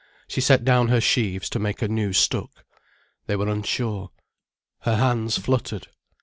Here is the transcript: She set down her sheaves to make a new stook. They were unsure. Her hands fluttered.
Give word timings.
She 0.27 0.41
set 0.41 0.63
down 0.63 0.87
her 0.87 0.99
sheaves 0.99 1.47
to 1.51 1.59
make 1.59 1.83
a 1.83 1.87
new 1.87 2.11
stook. 2.11 2.65
They 3.27 3.35
were 3.35 3.47
unsure. 3.47 4.09
Her 4.79 4.95
hands 4.95 5.37
fluttered. 5.37 5.89